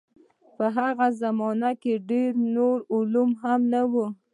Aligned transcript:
په 0.55 0.65
هغه 0.77 1.07
زمانه 1.21 1.71
کې 1.81 1.93
ډېر 2.09 2.31
نور 2.55 2.77
علوم 2.95 3.31
هم 3.41 3.61
نه 3.73 3.81
وو. 3.91 4.07